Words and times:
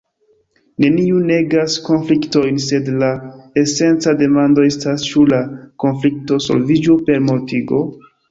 Neniu 0.83 1.17
negas 1.25 1.75
konfliktojn, 1.89 2.57
sed 2.67 2.89
la 3.03 3.09
esenca 3.63 4.15
demando 4.23 4.65
estas, 4.71 5.05
ĉu 5.11 5.25
la 5.35 5.41
konflikto 5.85 6.43
solviĝu 6.49 6.97
per 7.11 7.23
mortigo? 7.29 7.83